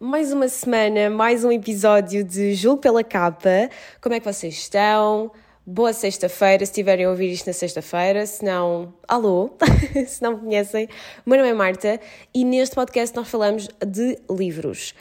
[0.00, 3.68] mais uma semana, mais um episódio de Julgo pela Capa.
[4.00, 5.32] Como é que vocês estão?
[5.66, 9.50] Boa sexta-feira, se estiverem a ouvir isto na sexta-feira, se não, alô,
[10.06, 10.88] se não me conhecem,
[11.26, 12.00] o meu nome é Marta
[12.32, 14.94] e neste podcast nós falamos de livros.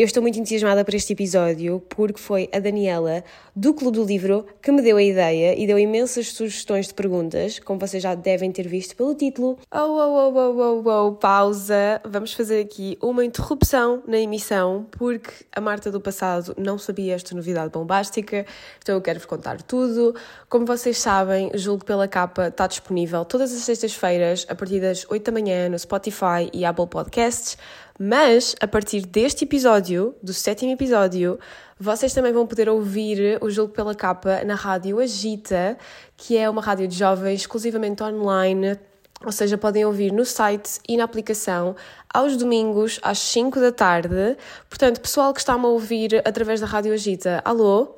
[0.00, 3.22] Eu estou muito entusiasmada por este episódio porque foi a Daniela
[3.54, 7.58] do Clube do Livro que me deu a ideia e deu imensas sugestões de perguntas,
[7.58, 9.58] como vocês já devem ter visto pelo título.
[9.70, 12.00] Oh, oh, oh, oh, oh, oh, pausa!
[12.02, 17.34] Vamos fazer aqui uma interrupção na emissão porque a Marta do passado não sabia esta
[17.34, 18.46] novidade bombástica,
[18.82, 20.14] então eu quero-vos contar tudo.
[20.48, 25.22] Como vocês sabem, Julgo pela Capa está disponível todas as sextas-feiras a partir das 8
[25.22, 27.58] da manhã no Spotify e Apple Podcasts.
[28.02, 31.38] Mas a partir deste episódio, do sétimo episódio,
[31.78, 35.76] vocês também vão poder ouvir o jogo pela capa na rádio Agita,
[36.16, 38.78] que é uma rádio de jovens exclusivamente online.
[39.22, 41.76] Ou seja, podem ouvir no site e na aplicação
[42.08, 44.34] aos domingos às 5 da tarde.
[44.66, 47.96] Portanto, pessoal que está-me a ouvir através da Rádio Agita, alô,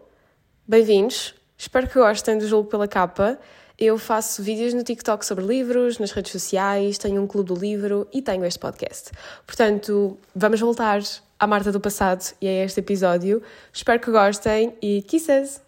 [0.67, 1.33] bem-vindos.
[1.57, 3.39] Espero que gostem do jogo pela capa.
[3.79, 8.07] Eu faço vídeos no TikTok sobre livros, nas redes sociais, tenho um clube do livro
[8.13, 9.11] e tenho este podcast.
[9.47, 11.01] Portanto, vamos voltar
[11.39, 13.43] à Marta do passado e a este episódio.
[13.73, 15.61] Espero que gostem e kisses!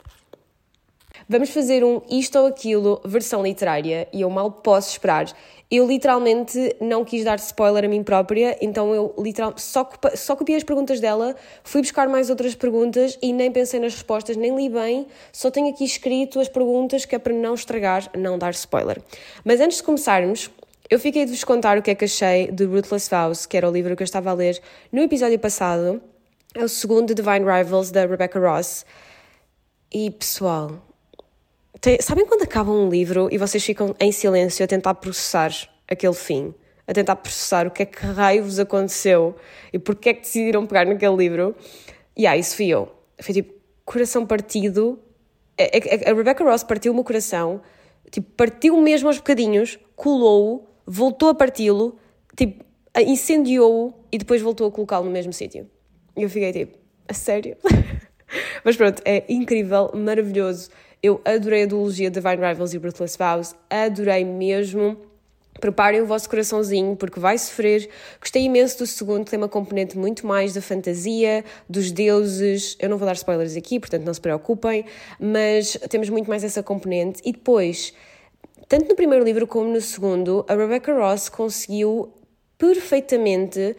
[1.29, 5.27] Vamos fazer um isto ou aquilo versão literária e eu mal posso esperar.
[5.71, 10.57] Eu literalmente não quis dar spoiler a mim própria, então eu literal, só, só copiei
[10.57, 14.69] as perguntas dela, fui buscar mais outras perguntas e nem pensei nas respostas, nem li
[14.69, 19.01] bem, só tenho aqui escrito as perguntas que é para não estragar, não dar spoiler.
[19.45, 20.51] Mas antes de começarmos,
[20.91, 23.69] eu fiquei de vos contar o que é que achei de Ruthless Vows, que era
[23.69, 24.61] o livro que eu estava a ler
[24.93, 26.01] no episódio passado.
[26.55, 28.85] É o segundo Divine Rivals da Rebecca Ross.
[29.93, 30.83] E pessoal,
[31.81, 35.53] tem, sabem quando acaba um livro e vocês ficam em silêncio a tentar processar
[35.89, 36.55] aquele fim?
[36.87, 39.35] A tentar processar o que é que raio vos aconteceu
[39.73, 41.55] e porque é que decidiram pegar naquele livro?
[42.17, 42.93] E ah, isso fui eu.
[43.21, 44.99] Foi tipo, coração partido.
[45.59, 47.61] A, a, a Rebecca Ross partiu o meu coração,
[48.11, 51.97] tipo, partiu mesmo aos bocadinhos, colou-o, voltou a parti-lo,
[52.37, 52.65] tipo,
[52.97, 55.69] incendiou-o e depois voltou a colocá-lo no mesmo sítio.
[56.17, 57.57] E eu fiquei tipo, a sério?
[58.65, 60.71] Mas pronto, é incrível, maravilhoso.
[61.05, 64.97] Eu adorei a duologia Divine Rivals e Ruthless Vows, adorei mesmo.
[65.61, 67.91] Preparem o vosso coraçãozinho porque vai sofrer.
[68.19, 72.75] Gostei imenso do segundo, tem uma componente muito mais da fantasia, dos deuses.
[72.81, 74.87] Eu não vou dar spoilers aqui, portanto não se preocupem,
[75.21, 77.21] mas temos muito mais essa componente.
[77.23, 77.93] E depois,
[78.67, 82.15] tanto no primeiro livro como no segundo, a Rebecca Ross conseguiu
[82.57, 83.77] perfeitamente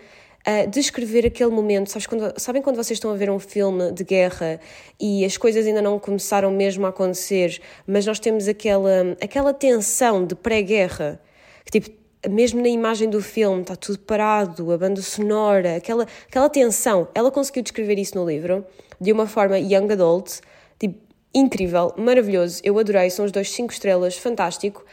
[0.47, 1.89] uh, descrever aquele momento.
[1.89, 4.59] Sabes quando, sabem quando vocês estão a ver um filme de guerra
[4.99, 10.25] e as coisas ainda não começaram mesmo a acontecer, mas nós temos aquela, aquela tensão
[10.25, 11.19] de pré-guerra,
[11.65, 16.49] que tipo, mesmo na imagem do filme está tudo parado, a banda sonora, aquela, aquela
[16.49, 17.07] tensão.
[17.13, 18.65] Ela conseguiu descrever isso no livro
[18.99, 20.39] de uma forma young adult,
[20.79, 20.99] tipo,
[21.33, 22.61] incrível, maravilhoso.
[22.63, 24.83] Eu adorei, são os dois cinco estrelas, fantástico.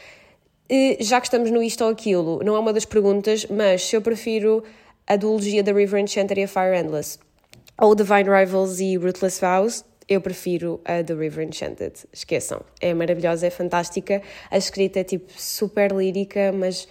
[0.68, 3.94] E já que estamos no isto ou aquilo, não é uma das perguntas, mas se
[3.96, 4.62] eu prefiro
[5.06, 7.18] a duologia da River Enchanted e a Fire Endless,
[7.80, 11.94] ou Divine Rivals e Ruthless Vows, eu prefiro a The River Enchanted.
[12.12, 14.22] Esqueçam, é maravilhosa, é fantástica.
[14.50, 16.86] A escrita é tipo super lírica, mas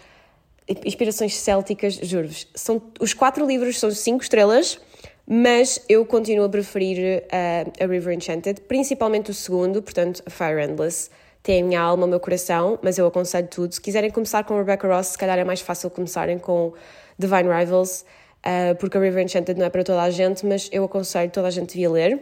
[0.85, 2.47] inspirações célticas, juro-vos.
[2.55, 4.79] São, os quatro livros são cinco estrelas,
[5.27, 10.61] mas eu continuo a preferir a, a River Enchanted, principalmente o segundo, portanto, a Fire
[10.61, 11.09] Endless.
[11.43, 13.73] Tem a minha alma, o meu coração, mas eu aconselho tudo.
[13.73, 16.73] Se quiserem começar com Rebecca Ross, se calhar é mais fácil começarem com
[17.21, 18.05] Divine Rivals,
[18.45, 21.47] uh, porque a River Enchanted não é para toda a gente, mas eu aconselho, toda
[21.47, 22.19] a gente devia ler.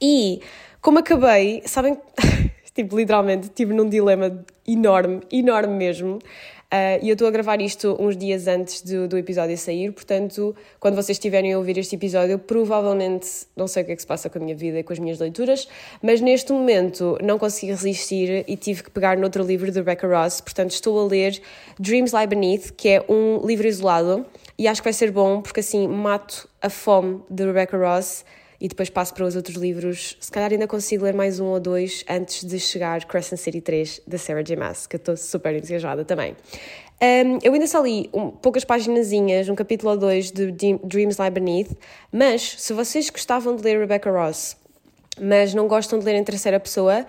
[0.00, 0.40] E
[0.80, 1.98] como acabei, sabem,
[2.74, 6.18] tipo, literalmente, estive num dilema enorme, enorme mesmo.
[6.70, 10.54] Uh, e eu estou a gravar isto uns dias antes do, do episódio sair, portanto,
[10.78, 14.06] quando vocês estiverem a ouvir este episódio, provavelmente não sei o que é que se
[14.06, 15.66] passa com a minha vida e com as minhas leituras,
[16.02, 20.42] mas neste momento não consegui resistir e tive que pegar noutro livro de Rebecca Ross,
[20.42, 21.40] portanto, estou a ler
[21.80, 24.26] Dreams Lie Beneath, que é um livro isolado,
[24.58, 28.26] e acho que vai ser bom porque assim mato a fome de Rebecca Ross
[28.60, 30.16] e depois passo para os outros livros.
[30.20, 34.02] Se calhar ainda consigo ler mais um ou dois antes de chegar Crescent City 3
[34.06, 34.56] da Sarah J.
[34.56, 36.36] Maas, que eu estou super entusiasmada também.
[37.00, 39.10] Um, eu ainda só li um, poucas páginas,
[39.48, 41.70] um capítulo ou dois de Dreams Lie Beneath,
[42.10, 44.56] mas se vocês gostavam de ler Rebecca Ross,
[45.20, 47.06] mas não gostam de ler em terceira pessoa,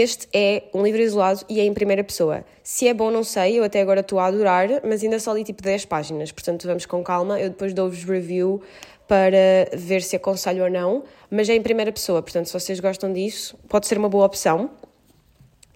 [0.00, 2.44] este é um livro isolado e é em primeira pessoa.
[2.62, 5.44] Se é bom, não sei, eu até agora estou a adorar, mas ainda só li
[5.44, 8.62] tipo 10 páginas, portanto vamos com calma, eu depois dou-vos review
[9.06, 13.12] para ver se aconselho ou não, mas é em primeira pessoa, portanto, se vocês gostam
[13.12, 14.70] disso, pode ser uma boa opção.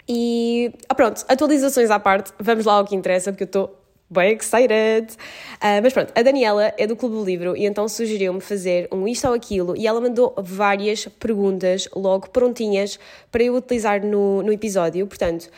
[0.07, 3.78] E ah, pronto, atualizações à parte, vamos lá ao que interessa, porque eu estou
[4.11, 5.13] Bem excited!
[5.57, 9.07] Uh, mas pronto, a Daniela é do Clube do Livro e então sugeriu-me fazer um
[9.07, 12.99] isto ou aquilo e ela mandou várias perguntas logo prontinhas
[13.31, 15.05] para eu utilizar no, no episódio.
[15.05, 15.51] Portanto,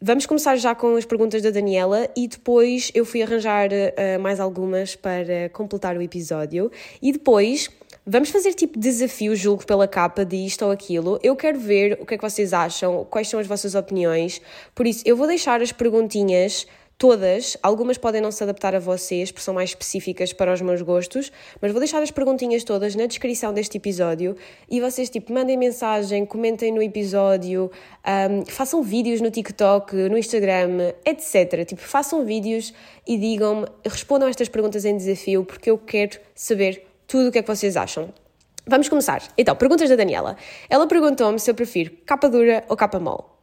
[0.00, 4.40] vamos começar já com as perguntas da Daniela e depois eu fui arranjar uh, mais
[4.40, 6.72] algumas para completar o episódio.
[7.02, 7.68] E depois
[8.10, 11.20] Vamos fazer tipo desafio, julgo pela capa de isto ou aquilo.
[11.22, 14.40] Eu quero ver o que é que vocês acham, quais são as vossas opiniões.
[14.74, 16.66] Por isso, eu vou deixar as perguntinhas
[16.98, 20.82] todas, algumas podem não se adaptar a vocês, porque são mais específicas para os meus
[20.82, 21.30] gostos,
[21.62, 24.36] mas vou deixar as perguntinhas todas na descrição deste episódio
[24.68, 27.70] e vocês, tipo, mandem mensagem, comentem no episódio,
[28.04, 31.64] um, façam vídeos no TikTok, no Instagram, etc.
[31.64, 32.74] Tipo, façam vídeos
[33.06, 37.42] e digam-me, respondam estas perguntas em desafio, porque eu quero saber tudo o que é
[37.42, 38.12] que vocês acham.
[38.66, 39.22] Vamos começar.
[39.38, 40.36] Então, perguntas da Daniela.
[40.68, 43.37] Ela perguntou-me se eu prefiro capa dura ou capa mole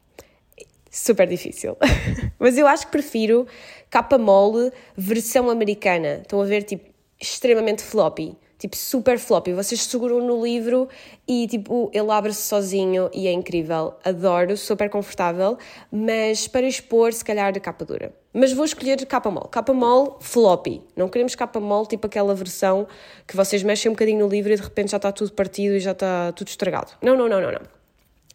[0.95, 1.77] super difícil.
[2.39, 3.45] Mas eu acho que prefiro
[3.89, 6.19] capa mole versão americana.
[6.21, 6.89] Estão a ver, tipo,
[7.19, 8.37] extremamente floppy.
[8.57, 9.53] Tipo, super floppy.
[9.53, 10.87] Vocês seguram no livro
[11.27, 13.95] e, tipo, ele abre-se sozinho e é incrível.
[14.03, 15.57] Adoro, super confortável.
[15.91, 18.13] Mas para expor, se calhar, de capa dura.
[18.33, 19.49] Mas vou escolher capa mole.
[19.51, 20.81] Capa mole, floppy.
[20.95, 22.87] Não queremos capa mole, tipo aquela versão
[23.27, 25.79] que vocês mexem um bocadinho no livro e de repente já está tudo partido e
[25.79, 26.93] já está tudo estragado.
[27.01, 27.61] Não, não, não, não, não.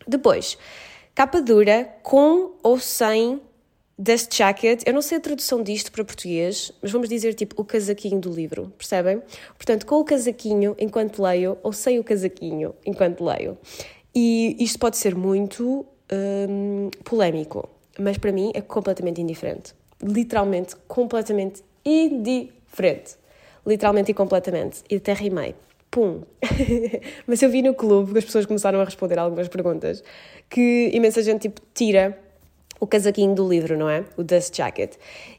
[0.06, 0.58] Depois,
[1.14, 3.40] Capa dura com ou sem
[3.98, 4.82] dust jacket.
[4.86, 8.30] Eu não sei a tradução disto para português, mas vamos dizer tipo o casaquinho do
[8.30, 9.22] livro, percebem?
[9.56, 13.58] Portanto, com o casaquinho enquanto leio ou sem o casaquinho enquanto leio.
[14.14, 15.84] E isto pode ser muito
[16.48, 17.68] hum, polémico,
[17.98, 19.74] mas para mim é completamente indiferente.
[20.02, 23.16] Literalmente, completamente indiferente.
[23.66, 24.82] Literalmente e completamente.
[24.88, 25.54] E até rimei
[25.90, 26.22] pum.
[27.26, 30.02] Mas eu vi no clube que as pessoas começaram a responder algumas perguntas
[30.48, 32.19] que imensa gente tipo tira
[32.81, 34.04] o casaquinho do livro, não é?
[34.16, 34.94] O dust jacket.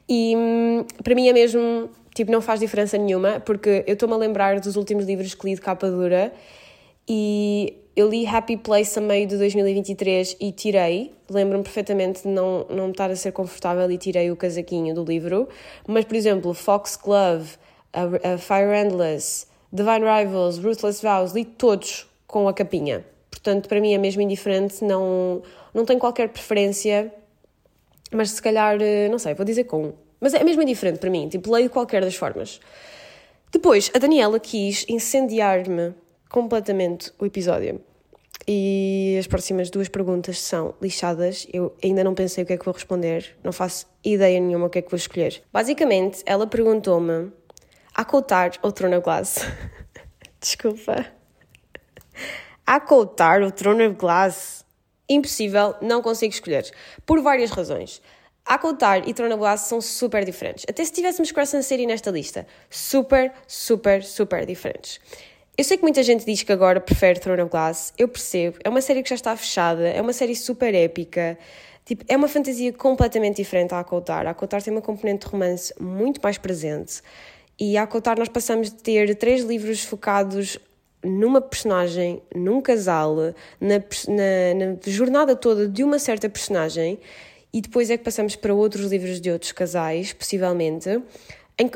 [0.08, 4.16] E hum, para mim é mesmo, tipo, não faz diferença nenhuma, porque eu estou-me a
[4.16, 6.32] lembrar dos últimos livros que li de capa dura
[7.08, 12.64] e eu li Happy Place a meio de 2023 e tirei, lembro-me perfeitamente de não,
[12.70, 15.48] não estar a ser confortável e tirei o casaquinho do livro,
[15.86, 17.56] mas, por exemplo, Fox Glove,
[17.92, 23.04] a, a Fire Endless, Divine Rivals, Ruthless Vows, li todos com a capinha.
[23.30, 25.42] Portanto, para mim é mesmo indiferente, não,
[25.72, 27.12] não tenho qualquer preferência,
[28.12, 29.94] mas se calhar, eh, não sei, vou dizer com.
[30.20, 32.60] Mas é mesmo indiferente para mim, tipo, leio qualquer das formas.
[33.50, 35.94] Depois, a Daniela quis incendiar-me
[36.28, 37.80] completamente o episódio.
[38.46, 41.46] E as próximas duas perguntas são lixadas.
[41.52, 44.70] Eu ainda não pensei o que é que vou responder, não faço ideia nenhuma o
[44.70, 45.42] que é que vou escolher.
[45.52, 47.30] Basicamente, ela perguntou-me
[47.94, 48.52] Acoutar
[48.96, 49.38] of Glass?
[50.40, 51.06] Desculpa.
[52.66, 53.50] Acoutar o
[53.94, 54.64] Glass?
[55.08, 56.70] Impossível, não consigo escolher.
[57.04, 58.00] Por várias razões.
[58.44, 60.64] Acoutar e Throne of Glass são super diferentes.
[60.68, 62.46] Até se tivéssemos Cross and City nesta lista.
[62.70, 64.98] Super, super, super diferentes.
[65.56, 67.92] Eu sei que muita gente diz que agora prefere Throne of Glass.
[67.98, 68.58] Eu percebo.
[68.64, 69.86] É uma série que já está fechada.
[69.86, 71.38] É uma série super épica.
[71.84, 74.26] Tipo, é uma fantasia completamente diferente a Acoutar.
[74.26, 77.02] A Acoutar tem uma componente de romance muito mais presente.
[77.58, 80.58] E a Acotar nós passamos de ter três livros focados
[81.04, 83.16] numa personagem, num casal,
[83.60, 86.98] na, na, na, jornada toda de uma certa personagem,
[87.52, 90.88] e depois é que passamos para outros livros de outros casais, possivelmente.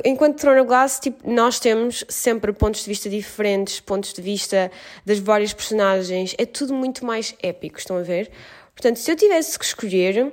[0.04, 4.70] Enquanto Throne of Glass, tipo, nós temos sempre pontos de vista diferentes, pontos de vista
[5.04, 8.30] das várias personagens, é tudo muito mais épico, estão a ver?
[8.74, 10.32] Portanto, se eu tivesse que escolher,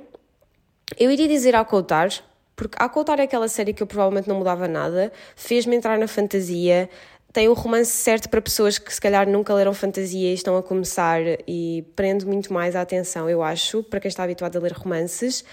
[0.98, 2.10] eu iria dizer ao Coutar,
[2.56, 6.08] porque a Contar é aquela série que eu provavelmente não mudava nada, fez-me entrar na
[6.08, 6.88] fantasia,
[7.32, 10.62] tem o romance certo para pessoas que se calhar nunca leram fantasia e estão a
[10.62, 14.72] começar e prende muito mais a atenção, eu acho, para quem está habituado a ler
[14.72, 15.44] romances.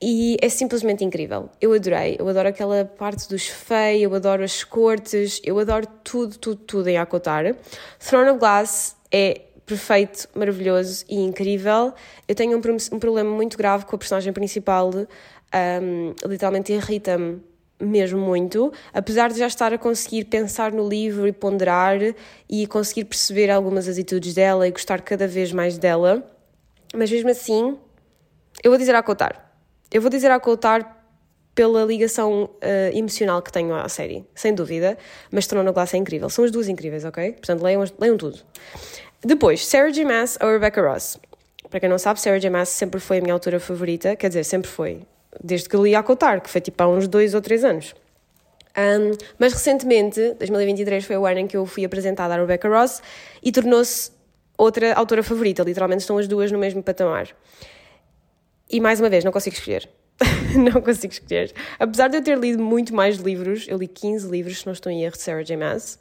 [0.00, 1.50] E é simplesmente incrível.
[1.60, 2.16] Eu adorei.
[2.20, 6.88] Eu adoro aquela parte dos feios, eu adoro as cortes, eu adoro tudo, tudo, tudo
[6.88, 7.56] em Akotar.
[7.98, 11.92] Throne of Glass é perfeito, maravilhoso e incrível.
[12.28, 14.90] Eu tenho um, um problema muito grave com a personagem principal
[15.54, 17.42] um, literalmente irrita-me
[17.80, 21.98] mesmo muito, apesar de já estar a conseguir pensar no livro e ponderar
[22.48, 26.28] e conseguir perceber algumas atitudes dela e gostar cada vez mais dela,
[26.94, 27.78] mas mesmo assim,
[28.62, 29.52] eu vou dizer a Coutar.
[29.90, 30.96] Eu vou dizer a Coutar
[31.54, 34.96] pela ligação uh, emocional que tenho à série, sem dúvida,
[35.30, 36.28] mas Trono Glass é incrível.
[36.30, 37.32] São as duas incríveis, ok?
[37.32, 38.38] Portanto, leiam, leiam tudo.
[39.24, 40.04] Depois, Sarah J.
[40.04, 41.18] Maas ou Rebecca Ross?
[41.68, 42.48] Para quem não sabe, Sarah J.
[42.48, 45.02] Maas sempre foi a minha autora favorita, quer dizer, sempre foi
[45.42, 47.94] desde que li a Cotar, que foi tipo há uns dois ou três anos.
[48.76, 53.02] Um, mas recentemente, 2023 foi o ano em que eu fui apresentada à Rebecca Ross
[53.42, 54.12] e tornou-se
[54.56, 55.62] outra autora favorita.
[55.62, 57.28] Literalmente estão as duas no mesmo patamar.
[58.70, 59.88] E mais uma vez, não consigo escolher.
[60.54, 61.52] não consigo escolher.
[61.78, 64.92] Apesar de eu ter lido muito mais livros, eu li 15 livros, se não estou
[64.92, 65.56] em erro, de Sarah J.
[65.56, 65.98] Maas,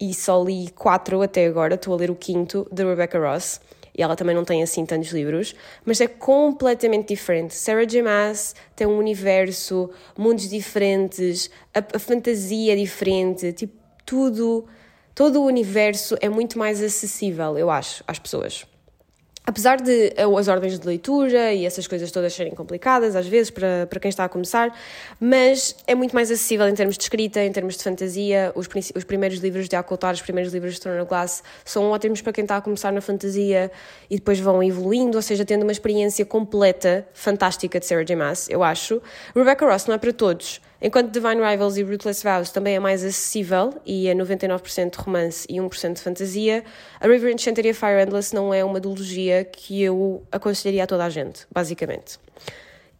[0.00, 3.60] e só li 4 até agora, estou a ler o quinto, de Rebecca Ross,
[3.96, 7.54] e ela também não tem assim tantos livros, mas é completamente diferente.
[7.54, 8.02] Sarah J.
[8.02, 13.74] Maas tem um universo, mundos diferentes, a, a fantasia é diferente, tipo,
[14.04, 14.66] tudo,
[15.14, 18.66] todo o universo é muito mais acessível, eu acho, às pessoas.
[19.46, 23.50] Apesar de eh, as ordens de leitura e essas coisas todas serem complicadas, às vezes,
[23.50, 24.74] para, para quem está a começar,
[25.20, 28.52] mas é muito mais acessível em termos de escrita, em termos de fantasia.
[28.54, 32.32] Os, os primeiros livros de Acoltar, os primeiros livros de Turner Glass são ótimos para
[32.32, 33.70] quem está a começar na fantasia
[34.08, 38.16] e depois vão evoluindo, ou seja, tendo uma experiência completa, fantástica de Sarah J.
[38.16, 39.02] Maas, eu acho.
[39.36, 40.58] Rebecca Ross não é para todos.
[40.80, 45.46] Enquanto Divine Rivals e Ruthless Vows também é mais acessível e é 99% de romance
[45.48, 46.64] e 1% de fantasia,
[47.00, 50.86] a River Enchanted e a Fire Endless não é uma duologia que eu aconselharia a
[50.86, 52.18] toda a gente, basicamente.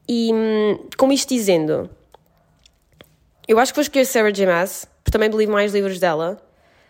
[0.08, 1.90] E hum, com isto dizendo,
[3.46, 4.46] eu acho que vou escolher Sarah J.
[4.46, 6.40] Maas, porque também li mais livros dela,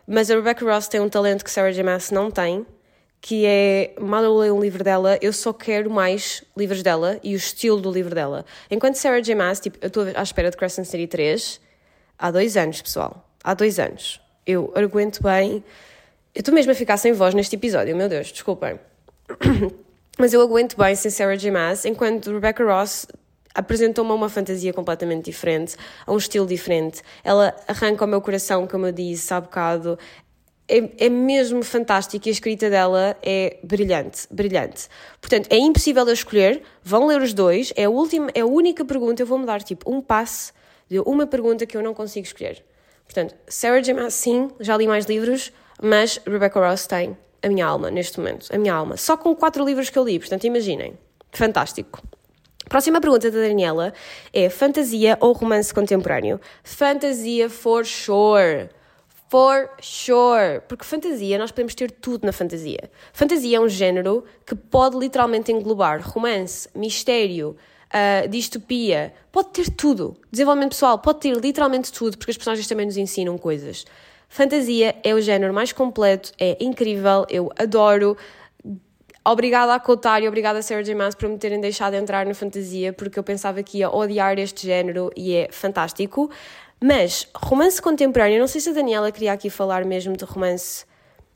[0.07, 1.83] mas a Rebecca Ross tem um talento que Sarah J.
[1.83, 2.65] Maas não tem,
[3.25, 7.33] que é, mal eu leio um livro dela, eu só quero mais livros dela e
[7.33, 8.45] o estilo do livro dela.
[8.71, 9.35] Enquanto Sarah J.
[9.35, 11.59] Maas, tipo, eu estou à espera de Crescent City 3
[12.19, 13.27] há dois anos, pessoal.
[13.43, 14.21] Há dois anos.
[14.47, 15.65] Eu aguento bem.
[16.35, 18.79] Eu estou mesmo a ficar sem voz neste episódio, meu Deus, desculpem.
[20.19, 21.51] Mas eu aguento bem sem Sarah J.
[21.51, 23.07] Maas, enquanto Rebecca Ross
[23.55, 27.01] apresentou-me uma fantasia completamente diferente, a um estilo diferente.
[27.23, 29.99] Ela arranca o meu coração, como eu disse há bocado
[30.69, 34.89] é, é mesmo fantástico e a escrita dela é brilhante, brilhante.
[35.21, 38.85] Portanto, é impossível eu escolher, vão ler os dois, é a, última, é a única
[38.85, 40.53] pergunta, eu vou-me dar tipo um passe
[40.89, 42.65] de uma pergunta que eu não consigo escolher.
[43.05, 43.93] Portanto, Sarah J.
[43.93, 45.53] Maas, sim, já li mais livros,
[45.83, 48.97] mas Rebecca Ross tem a minha alma neste momento, a minha alma.
[48.97, 50.99] Só com quatro livros que eu li, portanto, imaginem.
[51.31, 52.03] Fantástico.
[52.69, 53.93] Próxima pergunta da Daniela
[54.33, 56.41] é fantasia ou romance contemporâneo?
[56.63, 58.71] Fantasia for sure.
[59.29, 60.61] For sure.
[60.69, 62.91] Porque fantasia, nós podemos ter tudo na fantasia.
[63.13, 67.57] Fantasia é um género que pode literalmente englobar romance, mistério,
[67.95, 70.17] uh, distopia, pode ter tudo.
[70.31, 73.85] Desenvolvimento pessoal, pode ter literalmente tudo, porque as personagens também nos ensinam coisas.
[74.29, 78.17] Fantasia é o género mais completo, é incrível, eu adoro.
[79.27, 80.95] Obrigada a Cotar e obrigada a Sarah J.
[80.95, 84.67] Maas por me terem deixado entrar na fantasia, porque eu pensava que ia odiar este
[84.67, 86.31] género e é fantástico.
[86.87, 90.85] Mas romance contemporâneo, não sei se a Daniela queria aqui falar mesmo de romance,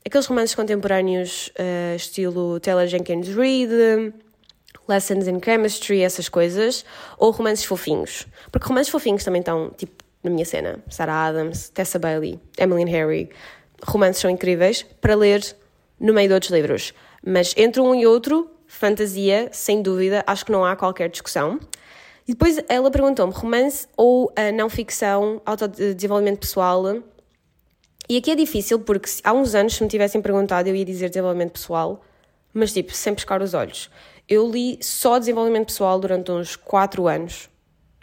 [0.05, 3.73] aqueles romances contemporâneos uh, estilo Taylor Jenkins Reid,
[4.87, 6.85] Lessons in Chemistry, essas coisas,
[7.17, 8.27] ou romances fofinhos.
[8.53, 10.85] Porque romances fofinhos também estão, tipo, na minha cena.
[10.91, 13.31] Sarah Adams, Tessa Bailey, Emily Harry.
[13.83, 15.43] Romances são incríveis para ler
[15.99, 16.93] no meio de outros livros.
[17.27, 21.59] Mas entre um e outro, fantasia, sem dúvida, acho que não há qualquer discussão.
[22.29, 26.85] E depois ela perguntou-me romance ou a não ficção, autodesenvolvimento pessoal.
[28.07, 31.09] E aqui é difícil porque há uns anos, se me tivessem perguntado, eu ia dizer
[31.09, 32.03] desenvolvimento pessoal,
[32.53, 33.91] mas tipo, sem pescar os olhos.
[34.29, 37.49] Eu li só desenvolvimento pessoal durante uns 4 anos,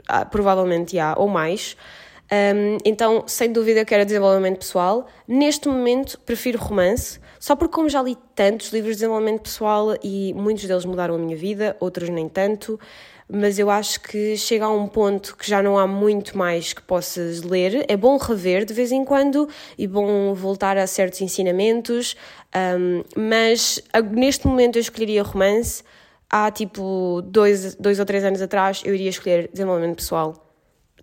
[0.08, 1.78] ah, provavelmente há, ou mais.
[2.26, 5.06] Um, então, sem dúvida que era desenvolvimento pessoal.
[5.28, 10.34] Neste momento, prefiro romance, só porque, como já li tantos livros de desenvolvimento pessoal e
[10.34, 12.80] muitos deles mudaram a minha vida, outros nem tanto,
[13.28, 16.82] mas eu acho que chega a um ponto que já não há muito mais que
[16.82, 17.86] possas ler.
[17.88, 22.16] É bom rever de vez em quando e bom voltar a certos ensinamentos,
[22.56, 25.84] um, mas neste momento eu escolheria romance.
[26.30, 30.54] Há tipo dois, dois ou três anos atrás eu iria escolher desenvolvimento pessoal.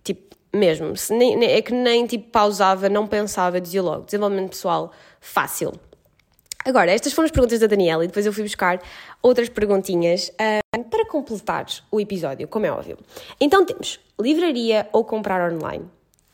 [0.03, 0.93] Tipo, mesmo.
[1.11, 5.73] Nem, é que nem tipo pausava, não pensava, dizia logo: desenvolvimento pessoal, fácil.
[6.65, 8.81] Agora, estas foram as perguntas da Daniela e depois eu fui buscar
[9.21, 12.97] outras perguntinhas uh, para completar o episódio, como é óbvio.
[13.39, 15.85] Então temos livraria ou comprar online.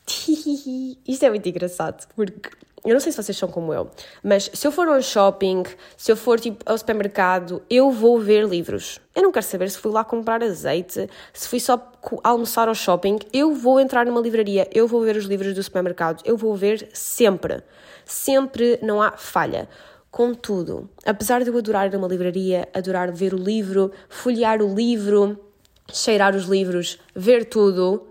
[1.06, 2.50] Isto é muito engraçado, porque
[2.84, 3.90] eu não sei se vocês são como eu,
[4.22, 5.64] mas se eu for ao shopping,
[5.96, 8.98] se eu for tipo, ao supermercado, eu vou ver livros.
[9.14, 11.92] Eu não quero saber se fui lá comprar azeite, se fui só
[12.24, 16.22] almoçar ao shopping, eu vou entrar numa livraria, eu vou ver os livros do supermercado,
[16.24, 17.62] eu vou ver sempre.
[18.06, 19.68] Sempre não há falha.
[20.10, 24.74] Contudo, apesar de eu adorar ir a uma livraria, adorar ver o livro, folhear o
[24.74, 25.38] livro,
[25.92, 28.08] cheirar os livros, ver tudo,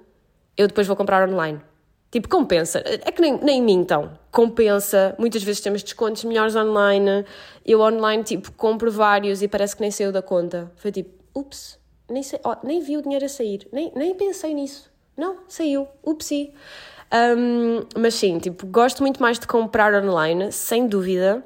[0.56, 1.62] eu depois vou comprar online.
[2.10, 2.82] Tipo, compensa.
[2.86, 4.18] É que nem, nem mim, então.
[4.32, 5.14] Compensa.
[5.20, 7.26] Muitas vezes temos descontos melhores online.
[7.66, 10.72] Eu online, tipo, compro vários e parece que nem saiu da conta.
[10.78, 11.78] Foi tipo, ups,
[12.10, 13.68] nem, sei, oh, nem vi o dinheiro a sair.
[13.72, 14.90] Nem, nem pensei nisso.
[15.16, 15.88] Não, saiu.
[16.02, 16.52] Upsi.
[17.14, 21.44] Um, mas sim, tipo, gosto muito mais de comprar online, sem dúvida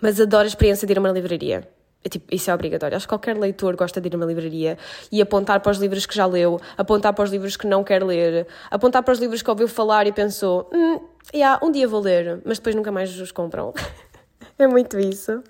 [0.00, 1.68] mas adoro a experiência de ir a uma livraria.
[2.08, 2.96] Tipo, isso é obrigatório.
[2.96, 4.76] Acho que qualquer leitor gosta de ir a uma livraria
[5.10, 8.02] e apontar para os livros que já leu, apontar para os livros que não quer
[8.02, 11.00] ler, apontar para os livros que ouviu falar e pensou: hum,
[11.32, 13.72] yeah, um dia vou ler, mas depois nunca mais os compram.
[14.58, 15.42] é muito isso.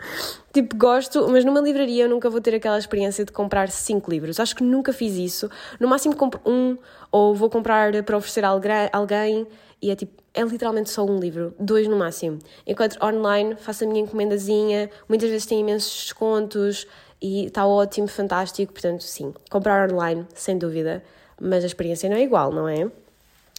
[0.53, 4.39] Tipo, gosto, mas numa livraria eu nunca vou ter aquela experiência de comprar cinco livros.
[4.39, 5.51] Acho que nunca fiz isso.
[5.81, 6.77] No máximo compro um,
[7.11, 8.49] ou vou comprar para oferecer a
[8.93, 9.47] alguém
[9.81, 12.39] e é tipo, é literalmente só um livro, dois no máximo.
[12.67, 16.87] Enquanto online faço a minha encomendazinha, muitas vezes tem imensos descontos
[17.21, 18.73] e está ótimo, fantástico.
[18.73, 21.03] Portanto, sim, comprar online, sem dúvida,
[21.41, 22.91] mas a experiência não é igual, não é?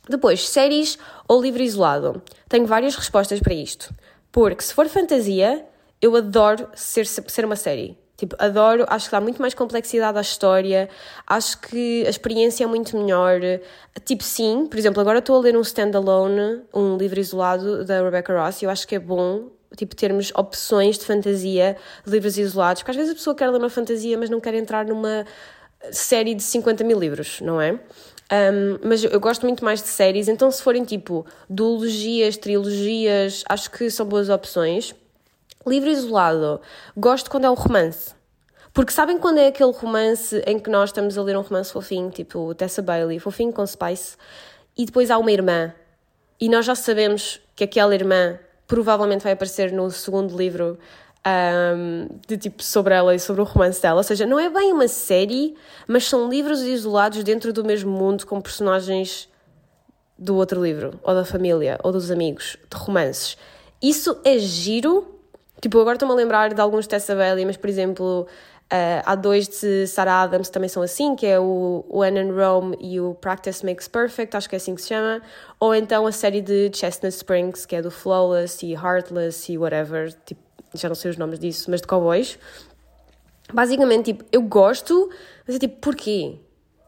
[0.10, 2.22] Depois, séries ou livro isolado?
[2.50, 3.94] Tenho várias respostas para isto.
[4.32, 5.66] Porque se for fantasia,
[6.02, 7.98] eu adoro ser, ser uma série.
[8.24, 10.88] Tipo, adoro, acho que dá muito mais complexidade à história,
[11.28, 13.42] acho que a experiência é muito melhor.
[14.06, 18.34] Tipo, sim, por exemplo, agora estou a ler um standalone, um livro isolado da Rebecca
[18.34, 21.76] Ross, e eu acho que é bom, tipo, termos opções de fantasia,
[22.08, 24.86] livros isolados, porque às vezes a pessoa quer ler uma fantasia, mas não quer entrar
[24.86, 25.26] numa
[25.92, 27.74] série de 50 mil livros, não é?
[27.74, 33.70] Um, mas eu gosto muito mais de séries, então se forem tipo duologias, trilogias, acho
[33.70, 34.96] que são boas opções.
[35.66, 36.62] Livro isolado,
[36.96, 38.14] gosto quando é um romance.
[38.74, 42.10] Porque sabem quando é aquele romance em que nós estamos a ler um romance fofinho,
[42.10, 44.18] tipo Tessa Bailey, fofinho com Spice,
[44.76, 45.74] e depois há uma irmã,
[46.42, 50.80] e nós já sabemos que aquela irmã provavelmente vai aparecer no segundo livro
[51.26, 53.98] um, de tipo sobre ela e sobre o romance dela.
[53.98, 55.56] Ou seja, não é bem uma série,
[55.88, 59.30] mas são livros isolados dentro do mesmo mundo com personagens
[60.18, 63.38] do outro livro, ou da família, ou dos amigos, de romances.
[63.82, 65.13] Isso é giro.
[65.64, 68.28] Tipo, agora estou-me a lembrar de alguns de Tessa Bailey, mas por exemplo,
[68.64, 72.78] uh, há dois de Sarah Adams também são assim, que é o When in Rome
[72.82, 75.22] e o Practice Makes Perfect, acho que é assim que se chama.
[75.62, 80.14] Ou então a série de Chestnut Springs, que é do Flawless e Heartless e whatever.
[80.26, 80.42] Tipo,
[80.74, 82.38] já não sei os nomes disso, mas de cowboys.
[83.54, 85.10] Basicamente, tipo, eu gosto,
[85.48, 86.40] mas é tipo, porquê?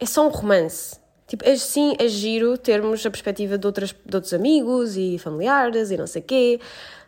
[0.02, 1.00] É só um romance.
[1.28, 5.92] Tipo, é, sim, é giro termos a perspectiva de, outras, de outros amigos e familiares
[5.92, 6.60] e não sei quê,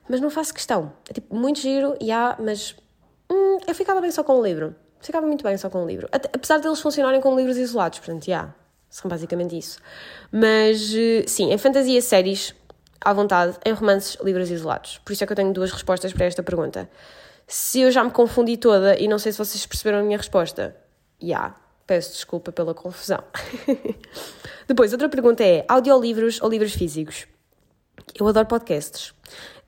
[0.09, 0.91] mas não faço questão.
[1.09, 2.75] É tipo, muito giro, e há, mas
[3.31, 4.75] hum, eu ficava bem só com o livro.
[4.99, 6.07] Ficava muito bem só com o livro.
[6.11, 8.53] Até, apesar deles funcionarem como livros isolados, portanto, já,
[8.89, 9.79] são basicamente isso.
[10.31, 12.55] Mas, eh, sim, em fantasia séries,
[13.01, 14.99] à vontade em romances, livros isolados.
[14.99, 16.89] Por isso é que eu tenho duas respostas para esta pergunta.
[17.47, 20.75] Se eu já me confundi toda e não sei se vocês perceberam a minha resposta,
[21.21, 23.23] já, yeah, peço desculpa pela confusão.
[24.67, 27.25] Depois, outra pergunta é: audiolivros ou livros físicos?
[28.19, 29.13] Eu adoro podcasts.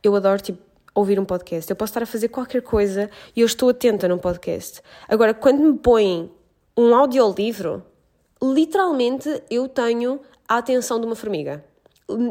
[0.04, 0.60] Eu adoro, tipo,
[0.94, 1.70] ouvir um podcast.
[1.70, 4.82] Eu posso estar a fazer qualquer coisa e eu estou atenta num podcast.
[5.08, 6.32] Agora, quando me põem
[6.78, 7.84] um audiolivro,
[8.42, 11.64] literalmente eu tenho a atenção de uma formiga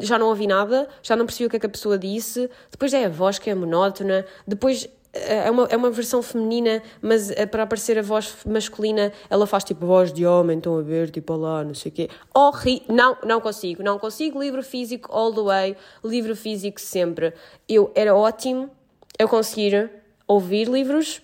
[0.00, 2.92] já não ouvi nada, já não percebi o que é que a pessoa disse, depois
[2.92, 7.46] é a voz que é monótona, depois é uma, é uma versão feminina, mas eh,
[7.46, 11.34] para aparecer a voz masculina, ela faz tipo voz de homem, estão a ver, tipo
[11.34, 12.10] lá, não sei o quê.
[12.34, 14.40] Horri não, não consigo, não consigo.
[14.40, 17.32] Livro físico all the way, livro físico sempre.
[17.68, 18.70] Eu, era ótimo
[19.18, 19.90] eu conseguir
[20.26, 21.22] ouvir livros,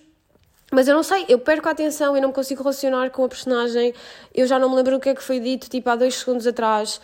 [0.71, 3.93] mas eu não sei, eu perco a atenção, eu não consigo relacionar com a personagem,
[4.33, 6.47] eu já não me lembro o que é que foi dito, tipo, há dois segundos
[6.47, 6.99] atrás.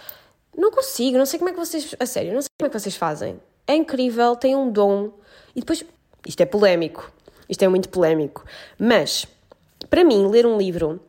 [0.57, 1.95] Não consigo, não sei como é que vocês.
[1.99, 3.39] A sério, não sei como é que vocês fazem.
[3.65, 5.11] É incrível, tem um dom.
[5.55, 5.85] E depois.
[6.27, 7.11] Isto é polémico.
[7.49, 8.45] Isto é muito polémico.
[8.77, 9.27] Mas,
[9.89, 11.01] para mim, ler um livro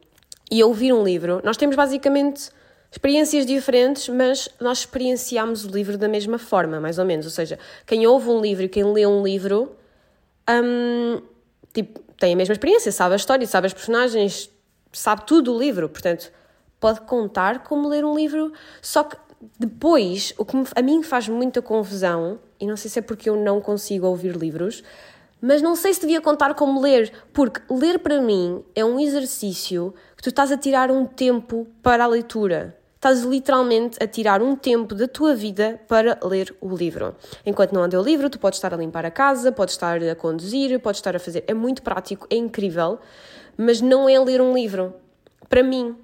[0.51, 2.51] e ouvir um livro, nós temos basicamente
[2.90, 7.25] experiências diferentes, mas nós experienciamos o livro da mesma forma, mais ou menos.
[7.25, 9.75] Ou seja, quem ouve um livro e quem lê um livro.
[10.48, 11.22] Hum,
[11.72, 14.51] tipo, tem a mesma experiência, sabe a história, sabe as personagens,
[14.92, 15.88] sabe tudo do livro.
[15.88, 16.31] Portanto,
[16.79, 18.53] pode contar como ler um livro.
[18.83, 19.16] Só que
[19.59, 23.37] depois, o que a mim faz muita confusão, e não sei se é porque eu
[23.37, 24.83] não consigo ouvir livros,
[25.40, 29.92] mas não sei se devia contar como ler, porque ler para mim é um exercício
[30.16, 32.78] que tu estás a tirar um tempo para a leitura.
[32.94, 37.16] Estás literalmente a tirar um tempo da tua vida para ler o livro.
[37.44, 40.14] Enquanto não anda o livro, tu podes estar a limpar a casa, podes estar a
[40.14, 41.42] conduzir, podes estar a fazer.
[41.48, 43.00] É muito prático, é incrível,
[43.57, 44.94] mas não é ler um livro.
[45.48, 45.96] Para mim,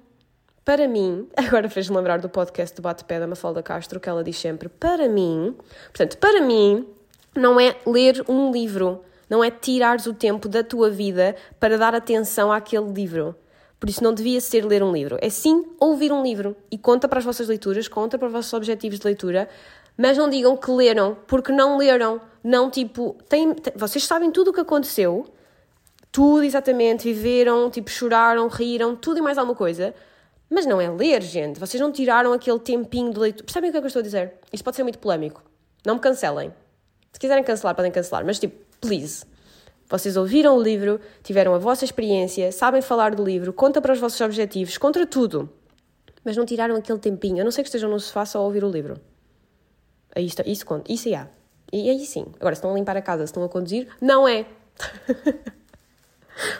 [0.63, 4.37] para mim, agora fez-me lembrar do podcast do Bate-Pé da Mafalda Castro, que ela diz
[4.37, 5.55] sempre, para mim,
[5.87, 6.87] portanto, para mim,
[7.35, 11.93] não é ler um livro, não é tirares o tempo da tua vida para dar
[11.93, 13.35] atenção àquele livro.
[13.79, 16.55] Por isso não devia ser ler um livro, é sim ouvir um livro.
[16.69, 19.47] E conta para as vossas leituras, conta para os vossos objetivos de leitura,
[19.95, 22.19] mas não digam que leram, porque não leram.
[22.43, 25.25] Não, tipo, tem, tem, vocês sabem tudo o que aconteceu,
[26.11, 29.93] tudo exatamente, viveram, tipo, choraram, riram, tudo e mais alguma coisa,
[30.49, 31.59] mas não é ler, gente.
[31.59, 33.45] Vocês não tiraram aquele tempinho de leitura.
[33.45, 34.33] Percebem o que é que eu estou a dizer?
[34.51, 35.43] Isto pode ser muito polémico.
[35.85, 36.51] Não me cancelem.
[37.13, 38.25] Se quiserem cancelar, podem cancelar.
[38.25, 39.25] Mas, tipo, please.
[39.87, 43.99] Vocês ouviram o livro, tiveram a vossa experiência, sabem falar do livro, conta para os
[43.99, 45.49] vossos objetivos, contra tudo.
[46.23, 47.41] Mas não tiraram aquele tempinho.
[47.41, 48.99] A não sei que estejam no sofá só a ouvir o livro.
[50.15, 50.91] Aí está, isso conta.
[50.91, 51.27] Isso é.
[51.71, 52.25] E aí sim.
[52.39, 54.45] Agora, se estão a limpar a casa, se estão a conduzir, não é.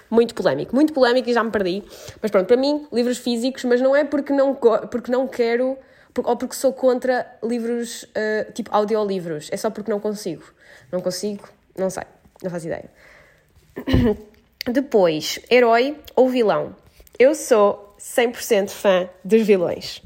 [0.09, 1.83] muito polémico, muito polémico e já me perdi.
[2.21, 5.77] Mas pronto, para mim, livros físicos, mas não é porque não, porque não quero
[6.17, 9.49] ou porque sou contra livros uh, tipo audiolivros.
[9.51, 10.43] É só porque não consigo.
[10.91, 12.03] Não consigo, não sei,
[12.43, 12.89] não faço ideia.
[14.65, 16.75] Depois, herói ou vilão?
[17.17, 20.01] Eu sou 100% fã dos vilões.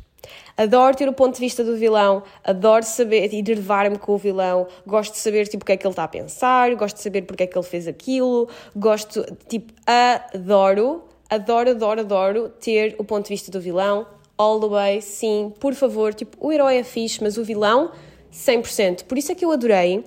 [0.56, 4.68] Adoro ter o ponto de vista do vilão, adoro saber e enervar-me com o vilão,
[4.86, 7.24] gosto de saber tipo, o que é que ele está a pensar, gosto de saber
[7.24, 13.24] porque é que ele fez aquilo, gosto, tipo, adoro, adoro, adoro, adoro ter o ponto
[13.26, 14.06] de vista do vilão,
[14.38, 17.92] all the way, sim, por favor, tipo, o herói é fixe, mas o vilão,
[18.32, 19.06] 100%.
[19.06, 20.04] Por isso é que eu adorei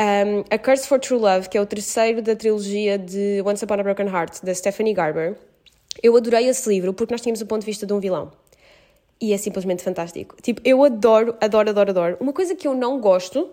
[0.00, 3.74] um, A Curse for True Love, que é o terceiro da trilogia de Once Upon
[3.74, 5.36] a Broken Heart, da Stephanie Garber.
[6.02, 8.32] Eu adorei esse livro porque nós tínhamos o ponto de vista de um vilão
[9.20, 10.36] e é simplesmente fantástico.
[10.42, 12.16] Tipo, eu adoro, adoro, adoro, adoro.
[12.20, 13.50] Uma coisa que eu não gosto,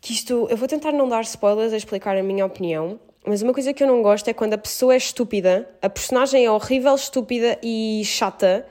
[0.00, 3.54] que isto, eu vou tentar não dar spoilers a explicar a minha opinião, mas uma
[3.54, 6.94] coisa que eu não gosto é quando a pessoa é estúpida, a personagem é horrível,
[6.94, 8.66] estúpida e chata,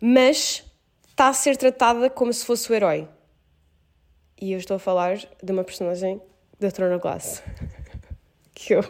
[0.00, 0.64] mas
[1.08, 3.08] está a ser tratada como se fosse o herói.
[4.40, 6.20] E eu estou a falar de uma personagem
[6.58, 7.42] da Throne of Glass,
[8.54, 8.84] que eu,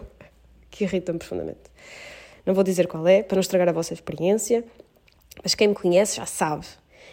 [0.70, 1.70] que irrita-me profundamente.
[2.44, 4.64] Não vou dizer qual é, para não estragar a vossa experiência,
[5.43, 6.66] mas quem me conhece já sabe.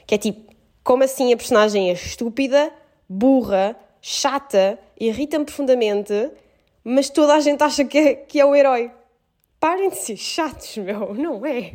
[0.05, 0.53] Que é tipo,
[0.83, 2.71] como assim a personagem é estúpida,
[3.07, 6.31] burra, chata, irrita-me profundamente,
[6.83, 8.91] mas toda a gente acha que é, que é o herói.
[9.59, 11.73] Parem de ser chatos, meu, não é?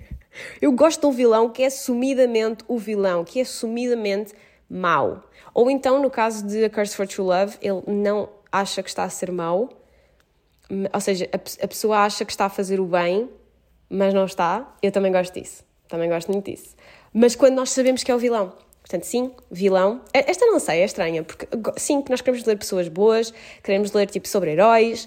[0.60, 4.32] Eu gosto de um vilão que é assumidamente o vilão, que é assumidamente
[4.68, 5.22] mau.
[5.52, 9.04] Ou então, no caso de A Curse for True Love, ele não acha que está
[9.04, 9.68] a ser mau,
[10.92, 13.28] ou seja, a, a pessoa acha que está a fazer o bem,
[13.90, 14.74] mas não está.
[14.82, 15.62] Eu também gosto disso.
[15.92, 16.74] Também gosto muito disso.
[17.12, 18.54] Mas quando nós sabemos que é o vilão.
[18.80, 20.00] Portanto, sim, vilão.
[20.14, 23.30] Esta não sei, é estranha, porque sim, que nós queremos ler pessoas boas,
[23.62, 25.06] queremos ler tipo sobre heróis,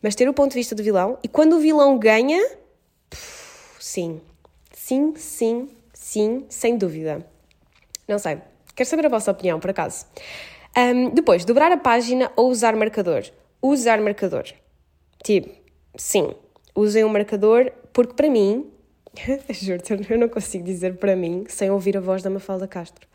[0.00, 1.18] mas ter o ponto de vista do vilão.
[1.22, 2.40] E quando o vilão ganha,
[3.78, 4.22] sim,
[4.72, 7.22] sim, sim, sim, sem dúvida.
[8.08, 8.38] Não sei.
[8.74, 10.06] Quero saber a vossa opinião, por acaso.
[10.74, 13.24] Um, depois, dobrar a página ou usar marcador.
[13.60, 14.44] Usar marcador.
[15.22, 15.50] Tipo,
[15.94, 16.34] sim,
[16.74, 18.72] usem um marcador, porque para mim
[19.50, 23.06] Juro-te, eu não consigo dizer para mim sem ouvir a voz da Mafalda Castro.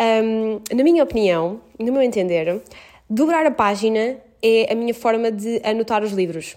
[0.00, 2.62] Um, na minha opinião, no meu entender,
[3.08, 6.56] dobrar a página é a minha forma de anotar os livros.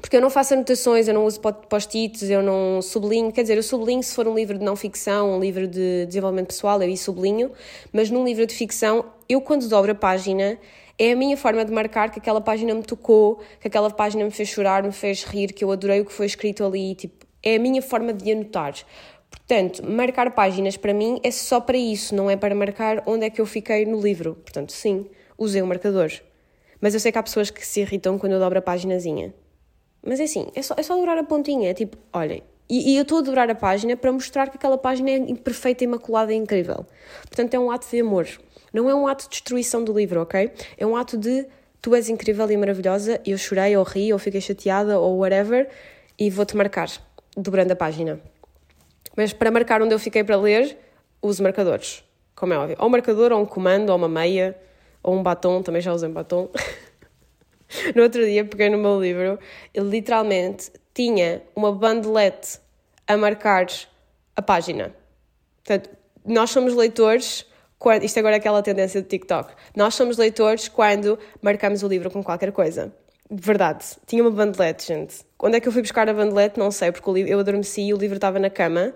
[0.00, 3.30] Porque eu não faço anotações, eu não uso post-its, eu não sublinho.
[3.30, 6.48] Quer dizer, eu sublinho se for um livro de não ficção, um livro de desenvolvimento
[6.48, 7.52] pessoal, eu aí sublinho.
[7.92, 10.58] Mas num livro de ficção, eu quando dobro a página,
[10.98, 14.30] é a minha forma de marcar que aquela página me tocou, que aquela página me
[14.30, 16.94] fez chorar, me fez rir, que eu adorei o que foi escrito ali.
[16.94, 18.74] Tipo, é a minha forma de anotar.
[19.30, 23.30] Portanto, marcar páginas para mim é só para isso, não é para marcar onde é
[23.30, 24.34] que eu fiquei no livro.
[24.34, 26.10] Portanto, sim, usei o marcador.
[26.80, 29.34] Mas eu sei que há pessoas que se irritam quando eu dobro a paginazinha.
[30.04, 31.70] Mas é assim, é só, é só dobrar a pontinha.
[31.70, 34.78] É tipo, olhem, e, e, eu estou a dobrar a página para mostrar que aquela
[34.78, 36.86] página é perfeita, imaculada e incrível.
[37.22, 38.26] Portanto, é um ato de amor.
[38.72, 40.50] Não é um ato de destruição do livro, ok?
[40.78, 41.46] É um ato de
[41.80, 45.68] tu és incrível e maravilhosa, eu chorei, ou ri, ou fiquei chateada, ou whatever,
[46.18, 46.88] e vou-te marcar
[47.36, 48.20] dobrando a página.
[49.16, 50.78] Mas para marcar onde eu fiquei para ler,
[51.20, 52.76] uso marcadores, como é óbvio.
[52.78, 54.56] Ou um marcador, ou um comando, ou uma meia,
[55.02, 56.48] ou um batom, também já usei um batom.
[57.94, 59.38] no outro dia peguei no meu livro,
[59.72, 62.58] ele literalmente tinha uma bandelete
[63.06, 63.66] a marcar
[64.36, 64.94] a página.
[65.64, 65.90] Portanto,
[66.24, 67.46] nós somos leitores
[67.78, 72.10] quando, isto agora é aquela tendência do TikTok, nós somos leitores quando marcamos o livro
[72.10, 72.94] com qualquer coisa.
[73.30, 75.24] Verdade, tinha uma bandelete, gente.
[75.44, 76.56] Onde é que eu fui buscar a bandelete?
[76.56, 78.94] Não sei, porque eu adormeci e o livro estava na cama.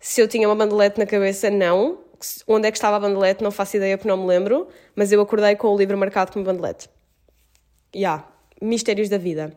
[0.00, 2.00] Se eu tinha uma bandelete na cabeça, não.
[2.48, 3.44] Onde é que estava a bandelete?
[3.44, 4.66] Não faço ideia porque não me lembro.
[4.96, 6.90] Mas eu acordei com o livro marcado com bandelete.
[7.94, 8.28] Ya, yeah.
[8.60, 9.56] mistérios da vida.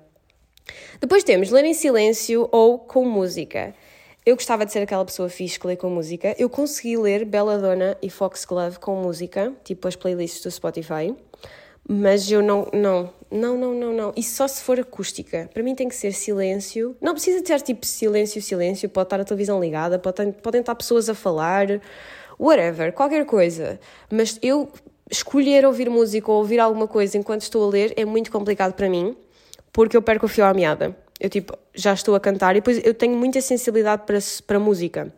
[0.99, 3.73] Depois temos ler em silêncio ou com música.
[4.23, 6.35] Eu gostava de ser aquela pessoa fixe que lê com música.
[6.37, 11.15] Eu consegui ler Bela Dona e Foxglove com música, tipo as playlists do Spotify.
[11.87, 14.13] Mas eu não, não, não, não, não, não.
[14.15, 15.49] E só se for acústica.
[15.53, 16.95] Para mim tem que ser silêncio.
[17.01, 18.87] Não precisa ter tipo silêncio, silêncio.
[18.89, 21.81] Pode estar a televisão ligada, pode, podem estar pessoas a falar,
[22.39, 23.79] whatever, qualquer coisa.
[24.11, 24.69] Mas eu
[25.09, 28.89] escolher ouvir música ou ouvir alguma coisa enquanto estou a ler é muito complicado para
[28.89, 29.15] mim,
[29.73, 30.95] porque eu perco o fio à meada.
[31.19, 34.17] Eu tipo, já estou a cantar e depois eu tenho muita sensibilidade para,
[34.47, 35.13] para música.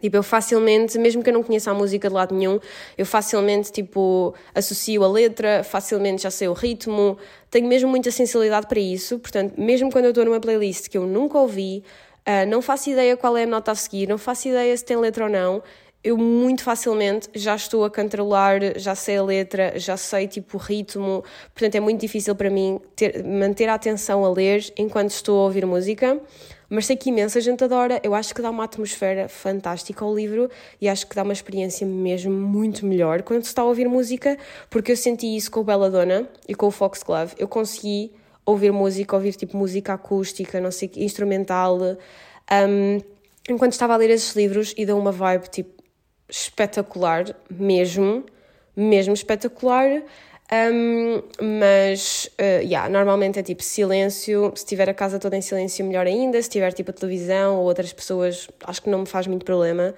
[0.00, 2.58] Tipo, eu facilmente, mesmo que eu não conheça a música de lado nenhum,
[2.96, 7.18] eu facilmente, tipo, associo a letra, facilmente já sei o ritmo,
[7.50, 11.06] tenho mesmo muita sensibilidade para isso, portanto, mesmo quando eu estou numa playlist que eu
[11.06, 11.82] nunca ouvi,
[12.26, 14.96] uh, não faço ideia qual é a nota a seguir, não faço ideia se tem
[14.96, 15.62] letra ou não,
[16.02, 20.60] eu muito facilmente já estou a cantarolar, já sei a letra, já sei tipo o
[20.60, 25.40] ritmo, portanto é muito difícil para mim ter, manter a atenção a ler enquanto estou
[25.40, 26.20] a ouvir música.
[26.70, 30.50] Mas sei que imensa gente adora, eu acho que dá uma atmosfera fantástica ao livro
[30.80, 34.36] e acho que dá uma experiência mesmo muito melhor quando se está a ouvir música,
[34.68, 37.34] porque eu senti isso com o Belladonna e com o Foxglove.
[37.38, 38.12] Eu consegui
[38.44, 43.00] ouvir música, ouvir tipo música acústica, não sei, instrumental, um,
[43.48, 45.82] enquanto estava a ler esses livros e deu uma vibe tipo
[46.28, 48.24] espetacular, mesmo,
[48.76, 50.02] mesmo espetacular.
[50.50, 51.22] Um,
[51.60, 54.52] mas, uh, yeah, normalmente é tipo silêncio.
[54.54, 56.40] Se tiver a casa toda em silêncio, melhor ainda.
[56.40, 59.94] Se tiver tipo a televisão ou outras pessoas, acho que não me faz muito problema.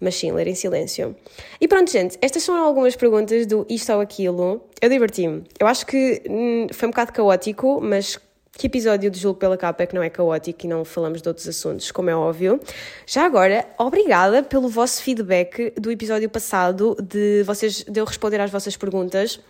[0.00, 1.14] Mas sim, ler em silêncio.
[1.60, 4.60] E pronto, gente, estas são algumas perguntas do isto ou aquilo.
[4.80, 5.44] Eu diverti-me.
[5.60, 8.18] Eu acho que hum, foi um bocado caótico, mas
[8.58, 11.28] que episódio de Julgo pela Capa é que não é caótico e não falamos de
[11.28, 12.60] outros assuntos, como é óbvio.
[13.06, 18.50] Já agora, obrigada pelo vosso feedback do episódio passado, de vocês de eu responder às
[18.50, 19.40] vossas perguntas.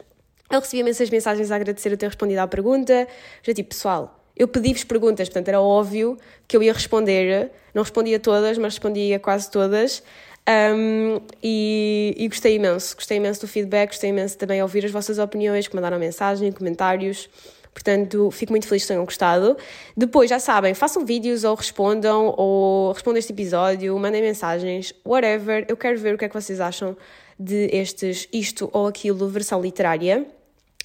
[0.52, 3.08] Eu recebi imensas mensagens a agradecer eu ter respondido à pergunta.
[3.42, 7.50] Já tipo, pessoal, eu pedi-vos perguntas, portanto era óbvio que eu ia responder.
[7.72, 10.02] Não respondia todas, mas respondia quase todas.
[10.46, 14.90] Um, e, e, gostei imenso, gostei imenso do feedback, gostei imenso também de ouvir as
[14.90, 17.30] vossas opiniões, que mandaram mensagem, comentários.
[17.72, 19.56] Portanto, fico muito feliz que tenham gostado.
[19.96, 25.64] Depois, já sabem, façam vídeos ou respondam, ou respondam este episódio, mandem mensagens, whatever.
[25.66, 26.94] Eu quero ver o que é que vocês acham
[27.38, 30.26] de estes isto ou aquilo versão literária.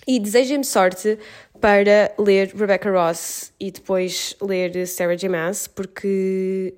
[0.08, 1.20] E desejem-me sorte
[1.60, 5.28] para ler Rebecca Ross e depois ler Sarah J.
[5.28, 6.74] Maas, porque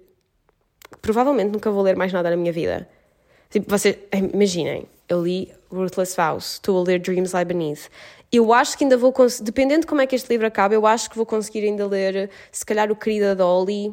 [1.01, 2.89] provavelmente nunca vou ler mais nada na minha vida.
[3.51, 3.97] Tipo, vocês,
[4.33, 7.89] imaginem, eu li Ruthless Vows, estou a ler Dreams Lie Beneath.
[8.31, 10.85] Eu acho que ainda vou conseguir, dependendo de como é que este livro acaba, eu
[10.85, 13.87] acho que vou conseguir ainda ler, se calhar, o Querida Dolly,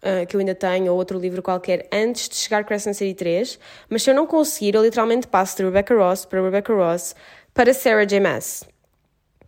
[0.00, 3.14] uh, que eu ainda tenho, ou outro livro qualquer, antes de chegar a Crescent City
[3.14, 3.58] 3.
[3.88, 7.14] Mas se eu não conseguir, eu literalmente passo de Rebecca Ross para Rebecca Ross
[7.54, 8.20] para Sarah J.
[8.20, 8.64] Maas.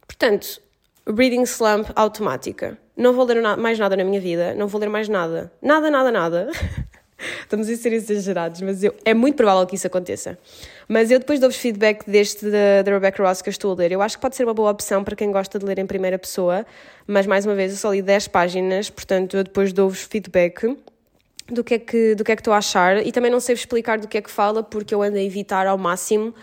[0.07, 0.61] Portanto,
[1.07, 2.79] reading slump automática.
[2.97, 5.53] Não vou ler mais nada na minha vida, não vou ler mais nada.
[5.63, 6.51] Nada, nada, nada.
[7.43, 10.37] Estamos a ser exagerados, mas eu, é muito provável que isso aconteça.
[10.89, 13.93] Mas eu depois dou-vos feedback deste da, da Rebecca Ross que eu estou a ler.
[13.93, 16.19] Eu acho que pode ser uma boa opção para quem gosta de ler em primeira
[16.19, 16.67] pessoa,
[17.07, 20.77] mas mais uma vez eu só li 10 páginas, portanto eu depois dou-vos feedback
[21.49, 23.55] do que, é que, do que é que estou a achar e também não sei
[23.55, 26.35] explicar do que é que fala porque eu ando a evitar ao máximo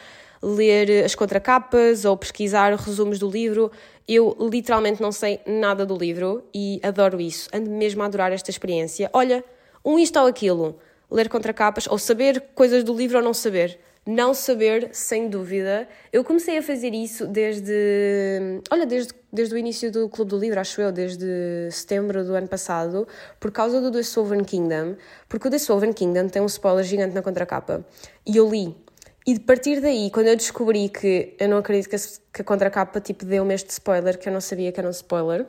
[0.41, 3.71] ler as contracapas ou pesquisar resumos do livro.
[4.07, 7.49] Eu literalmente não sei nada do livro e adoro isso.
[7.53, 9.09] Ando mesmo a adorar esta experiência.
[9.13, 9.43] Olha,
[9.83, 10.79] um isto ou aquilo,
[11.11, 13.79] ler contracapas, ou saber coisas do livro ou não saber.
[14.05, 15.87] Não saber, sem dúvida.
[16.11, 18.61] Eu comecei a fazer isso desde.
[18.71, 22.47] Olha, desde, desde o início do Clube do Livro, acho eu, desde setembro do ano
[22.47, 23.07] passado,
[23.39, 24.95] por causa do The Sovereign Kingdom,
[25.27, 27.85] porque o The Sovereign Kingdom tem um spoiler gigante na contracapa.
[28.25, 28.75] E eu li.
[29.29, 31.99] E de partir daí, quando eu descobri que eu não acredito que a,
[32.33, 35.45] que a contracapa tipo, deu-me este spoiler, que eu não sabia que era um spoiler,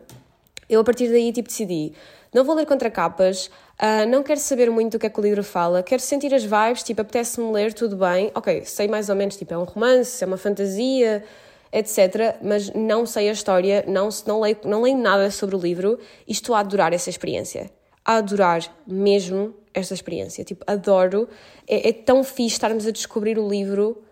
[0.69, 1.95] eu a partir daí tipo, decidi:
[2.35, 5.43] não vou ler contracapas, Uh, não quero saber muito do que é que o livro
[5.43, 8.31] fala, quero sentir as vibes, tipo, apetece-me ler, tudo bem.
[8.35, 11.25] Ok, sei mais ou menos, tipo, é um romance, é uma fantasia,
[11.73, 12.37] etc.
[12.43, 16.33] Mas não sei a história, não, não, leio, não leio nada sobre o livro e
[16.33, 17.71] estou a adorar essa experiência.
[18.11, 20.45] A adorar mesmo esta experiência.
[20.45, 21.29] Tipo, adoro.
[21.67, 24.03] É, é tão fixe estarmos a descobrir o livro,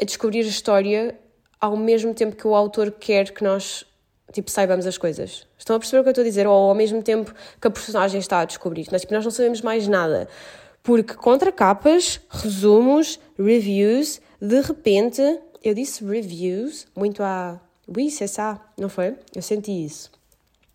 [0.00, 1.18] a descobrir a história,
[1.60, 3.84] ao mesmo tempo que o autor quer que nós
[4.32, 5.46] tipo, saibamos as coisas.
[5.58, 6.46] Estão a perceber o que eu estou a dizer?
[6.46, 8.86] Ou ao mesmo tempo que a personagem está a descobrir.
[8.90, 10.28] Nós, tipo, nós não sabemos mais nada.
[10.82, 15.22] Porque contra capas, resumos, reviews, de repente,
[15.62, 18.38] eu disse reviews, muito a oui, c'est
[18.78, 19.14] não foi?
[19.34, 20.10] Eu senti isso.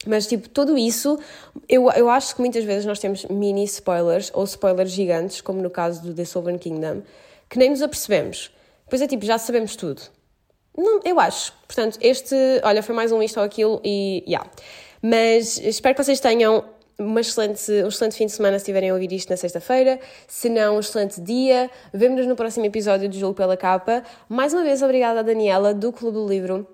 [0.05, 1.19] Mas, tipo, tudo isso,
[1.67, 5.69] eu, eu acho que muitas vezes nós temos mini spoilers ou spoilers gigantes, como no
[5.69, 7.01] caso do The Sovereign Kingdom,
[7.49, 8.51] que nem nos apercebemos.
[8.85, 10.01] Depois é tipo, já sabemos tudo.
[10.77, 11.53] Não, eu acho.
[11.67, 14.49] Portanto, este, olha, foi mais um isto ou aquilo e, yeah.
[15.01, 16.63] Mas espero que vocês tenham
[16.97, 19.99] uma excelente, um excelente fim de semana se estiverem a ouvir isto na sexta-feira.
[20.27, 21.69] Se não, um excelente dia.
[21.93, 24.03] Vemo-nos no próximo episódio de Julgo pela Capa.
[24.27, 26.67] Mais uma vez, obrigada a Daniela, do Clube do Livro,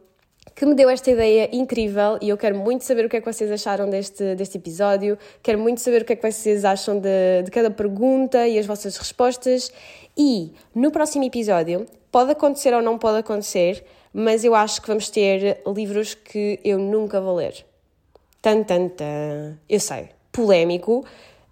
[0.55, 3.31] que me deu esta ideia incrível e eu quero muito saber o que é que
[3.31, 5.17] vocês acharam deste, deste episódio.
[5.43, 8.65] Quero muito saber o que é que vocês acham de, de cada pergunta e as
[8.65, 9.69] vossas respostas.
[10.17, 15.09] E no próximo episódio, pode acontecer ou não pode acontecer, mas eu acho que vamos
[15.09, 17.65] ter livros que eu nunca vou ler.
[18.41, 19.57] Tan, tan, tan.
[19.67, 21.05] Eu sei, polémico.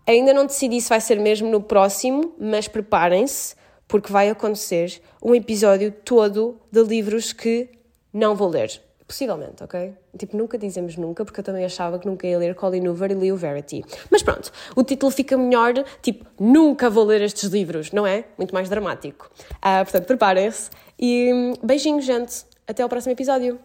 [0.08, 5.36] Ainda não decidi se vai ser mesmo no próximo, mas preparem-se, porque vai acontecer um
[5.36, 7.70] episódio todo de livros que
[8.14, 8.82] não vou ler.
[9.14, 9.94] Possivelmente, ok?
[10.18, 13.14] Tipo, nunca dizemos nunca, porque eu também achava que nunca ia ler Colin Hoover e
[13.14, 13.86] li o Verity.
[14.10, 18.26] Mas pronto, o título fica melhor, tipo, nunca vou ler estes livros, não é?
[18.40, 19.30] Muito mais dramático.
[19.58, 20.72] Uh, portanto, preparem-se.
[21.00, 22.44] E beijinhos, gente.
[22.68, 23.60] Até ao próximo episódio.